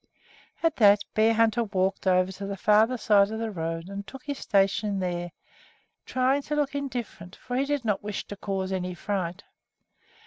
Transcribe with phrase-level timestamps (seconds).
[0.63, 4.39] At that, Bearhunter walked over to the farther side of the road and took his
[4.39, 5.31] station there,
[6.07, 9.43] trying to look indifferent, for he did not wish to cause any fright.